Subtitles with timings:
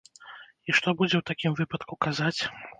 [0.77, 2.37] Што будзе ў такім выпадку казаць?